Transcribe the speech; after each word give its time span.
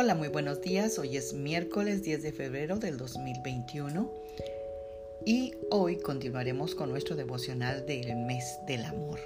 Hola, 0.00 0.14
muy 0.14 0.28
buenos 0.28 0.60
días. 0.60 0.96
Hoy 1.00 1.16
es 1.16 1.32
miércoles 1.32 2.04
10 2.04 2.22
de 2.22 2.30
febrero 2.30 2.78
del 2.78 2.98
2021 2.98 4.08
y 5.26 5.56
hoy 5.72 5.98
continuaremos 5.98 6.76
con 6.76 6.90
nuestro 6.90 7.16
devocional 7.16 7.84
del 7.84 8.14
mes 8.14 8.60
del 8.68 8.84
amor. 8.84 9.18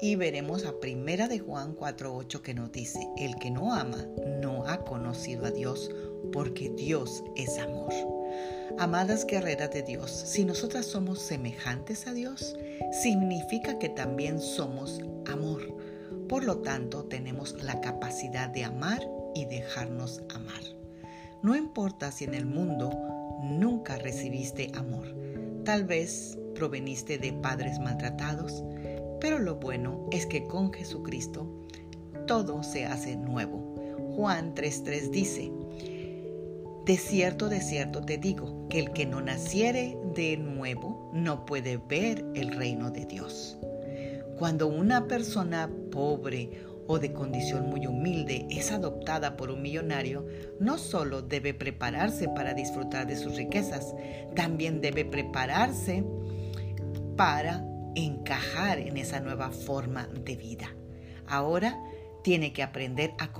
Y 0.00 0.14
veremos 0.14 0.64
a 0.64 0.78
Primera 0.78 1.26
de 1.26 1.40
Juan 1.40 1.74
4:8 1.74 2.40
que 2.40 2.54
nos 2.54 2.70
dice, 2.70 3.00
el 3.18 3.34
que 3.40 3.50
no 3.50 3.74
ama 3.74 4.06
no 4.40 4.64
ha 4.68 4.84
conocido 4.84 5.44
a 5.46 5.50
Dios, 5.50 5.90
porque 6.32 6.70
Dios 6.76 7.24
es 7.34 7.58
amor. 7.58 7.92
Amadas 8.78 9.26
guerreras 9.26 9.72
de 9.72 9.82
Dios, 9.82 10.12
si 10.12 10.44
nosotras 10.44 10.86
somos 10.86 11.18
semejantes 11.18 12.06
a 12.06 12.12
Dios, 12.12 12.56
significa 13.02 13.80
que 13.80 13.88
también 13.88 14.38
somos 14.38 15.00
amor. 15.26 15.62
Por 16.28 16.44
lo 16.44 16.58
tanto, 16.58 17.06
tenemos 17.06 17.60
la 17.64 17.80
capacidad 17.80 18.48
de 18.50 18.62
amar 18.62 19.04
y 19.34 19.44
dejarnos 19.46 20.22
amar. 20.34 20.62
No 21.42 21.56
importa 21.56 22.12
si 22.12 22.24
en 22.24 22.34
el 22.34 22.46
mundo 22.46 22.90
nunca 23.42 23.96
recibiste 23.96 24.70
amor. 24.74 25.06
Tal 25.64 25.84
vez 25.84 26.38
proveniste 26.54 27.18
de 27.18 27.32
padres 27.32 27.78
maltratados, 27.78 28.62
pero 29.20 29.38
lo 29.38 29.56
bueno 29.56 30.06
es 30.10 30.26
que 30.26 30.46
con 30.46 30.72
Jesucristo 30.72 31.46
todo 32.26 32.62
se 32.62 32.84
hace 32.84 33.16
nuevo. 33.16 33.74
Juan 34.16 34.54
3:3 34.54 35.10
dice, 35.10 35.50
De 36.84 36.96
cierto, 36.96 37.48
de 37.48 37.60
cierto 37.60 38.02
te 38.02 38.18
digo, 38.18 38.68
que 38.68 38.80
el 38.80 38.92
que 38.92 39.06
no 39.06 39.20
naciere 39.20 39.98
de 40.14 40.36
nuevo 40.36 41.10
no 41.12 41.44
puede 41.44 41.76
ver 41.76 42.24
el 42.34 42.52
reino 42.52 42.90
de 42.90 43.06
Dios. 43.06 43.58
Cuando 44.38 44.68
una 44.68 45.06
persona 45.06 45.70
pobre 45.90 46.50
o 46.90 46.98
de 46.98 47.12
condición 47.12 47.70
muy 47.70 47.86
humilde 47.86 48.48
es 48.50 48.72
adoptada 48.72 49.36
por 49.36 49.52
un 49.52 49.62
millonario, 49.62 50.26
no 50.58 50.76
solo 50.76 51.22
debe 51.22 51.54
prepararse 51.54 52.28
para 52.28 52.52
disfrutar 52.52 53.06
de 53.06 53.16
sus 53.16 53.36
riquezas, 53.36 53.94
también 54.34 54.80
debe 54.80 55.04
prepararse 55.04 56.02
para 57.16 57.64
encajar 57.94 58.80
en 58.80 58.96
esa 58.96 59.20
nueva 59.20 59.52
forma 59.52 60.08
de 60.08 60.34
vida. 60.34 60.74
Ahora 61.28 61.80
tiene 62.24 62.52
que 62.52 62.64
aprender 62.64 63.14
a, 63.18 63.30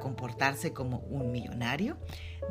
comportarse 0.00 0.72
como 0.72 1.00
un 1.10 1.30
millonario, 1.30 1.98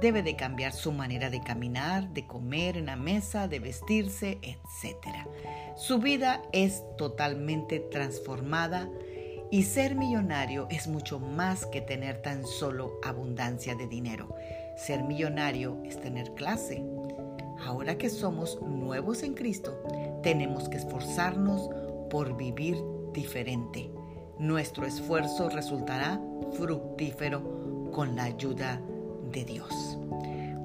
debe 0.01 0.21
de 0.21 0.35
cambiar 0.35 0.71
su 0.71 0.91
manera 0.91 1.31
de 1.31 1.41
caminar, 1.41 2.13
de 2.13 2.27
comer 2.27 2.77
en 2.77 2.85
la 2.85 2.95
mesa, 2.95 3.47
de 3.47 3.57
vestirse, 3.59 4.37
etc. 4.43 5.07
Su 5.75 5.97
vida 5.97 6.43
es 6.53 6.83
totalmente 6.95 7.79
transformada 7.79 8.87
y 9.49 9.63
ser 9.63 9.95
millonario 9.95 10.67
es 10.69 10.87
mucho 10.87 11.19
más 11.19 11.65
que 11.65 11.81
tener 11.81 12.21
tan 12.21 12.45
solo 12.45 12.99
abundancia 13.03 13.75
de 13.75 13.87
dinero. 13.87 14.35
Ser 14.75 15.03
millonario 15.03 15.81
es 15.85 15.99
tener 15.99 16.33
clase. 16.33 16.83
Ahora 17.65 17.97
que 17.97 18.09
somos 18.09 18.61
nuevos 18.61 19.23
en 19.23 19.33
Cristo, 19.33 19.81
tenemos 20.21 20.69
que 20.69 20.77
esforzarnos 20.77 21.69
por 22.09 22.35
vivir 22.35 22.77
diferente. 23.13 23.89
Nuestro 24.37 24.85
esfuerzo 24.85 25.49
resultará 25.49 26.21
fructífero 26.57 27.89
con 27.91 28.15
la 28.15 28.25
ayuda 28.25 28.81
de 29.31 29.45
Dios. 29.45 29.97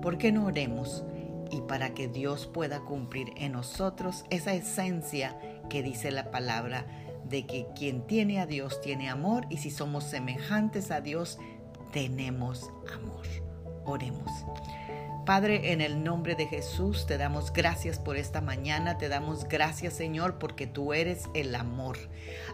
¿Por 0.02 0.18
qué 0.18 0.32
no 0.32 0.46
oremos? 0.46 1.04
Y 1.50 1.60
para 1.62 1.94
que 1.94 2.08
Dios 2.08 2.46
pueda 2.46 2.80
cumplir 2.80 3.32
en 3.36 3.52
nosotros 3.52 4.24
esa 4.30 4.52
esencia 4.54 5.38
que 5.70 5.82
dice 5.82 6.10
la 6.10 6.30
palabra 6.30 6.86
de 7.32 7.46
que 7.46 7.66
quien 7.74 8.06
tiene 8.06 8.40
a 8.40 8.46
Dios 8.46 8.80
tiene 8.82 9.08
amor 9.08 9.46
y 9.48 9.56
si 9.56 9.70
somos 9.70 10.04
semejantes 10.04 10.90
a 10.90 11.00
Dios, 11.00 11.38
tenemos 11.90 12.70
amor. 12.94 13.26
Oremos. 13.84 14.30
Padre, 15.24 15.70
en 15.72 15.80
el 15.80 16.02
nombre 16.02 16.34
de 16.34 16.48
Jesús 16.48 17.06
te 17.06 17.16
damos 17.16 17.52
gracias 17.52 18.00
por 18.00 18.16
esta 18.16 18.40
mañana, 18.40 18.98
te 18.98 19.08
damos 19.08 19.44
gracias 19.48 19.94
Señor 19.94 20.38
porque 20.38 20.66
tú 20.66 20.94
eres 20.94 21.28
el 21.32 21.54
amor. 21.54 21.96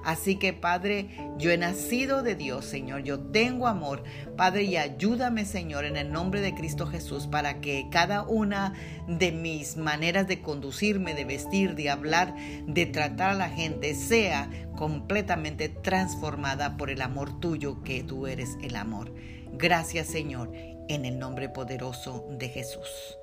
Así 0.04 0.36
que 0.36 0.52
Padre, 0.52 1.08
yo 1.38 1.50
he 1.50 1.56
nacido 1.56 2.22
de 2.22 2.34
Dios 2.34 2.66
Señor, 2.66 3.04
yo 3.04 3.20
tengo 3.20 3.68
amor. 3.68 4.04
Padre, 4.36 4.64
y 4.64 4.76
ayúdame 4.76 5.46
Señor 5.46 5.86
en 5.86 5.96
el 5.96 6.12
nombre 6.12 6.42
de 6.42 6.54
Cristo 6.54 6.86
Jesús 6.86 7.26
para 7.26 7.62
que 7.62 7.86
cada 7.90 8.22
una 8.22 8.74
de 9.06 9.32
mis 9.32 9.78
maneras 9.78 10.28
de 10.28 10.42
conducirme, 10.42 11.14
de 11.14 11.24
vestir, 11.24 11.74
de 11.74 11.88
hablar, 11.88 12.34
de 12.66 12.84
tratar 12.84 13.30
a 13.30 13.34
la 13.34 13.48
gente 13.48 13.94
sea 13.94 14.50
completamente 14.76 15.70
transformada 15.70 16.76
por 16.76 16.90
el 16.90 17.00
amor 17.00 17.40
tuyo 17.40 17.82
que 17.82 18.02
tú 18.02 18.26
eres 18.26 18.58
el 18.62 18.76
amor. 18.76 19.14
Gracias 19.54 20.06
Señor 20.08 20.78
en 20.88 21.04
el 21.04 21.19
nombre 21.19 21.49
poderoso 21.49 22.26
de 22.31 22.49
Jesús. 22.49 23.19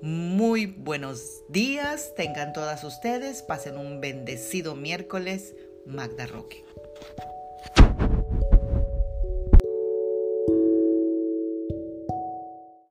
Muy 0.00 0.66
buenos 0.66 1.42
días, 1.48 2.14
tengan 2.14 2.52
todas 2.52 2.84
ustedes, 2.84 3.42
pasen 3.42 3.78
un 3.78 4.00
bendecido 4.00 4.74
miércoles, 4.74 5.54
Magda 5.86 6.26
Roque. 6.26 6.64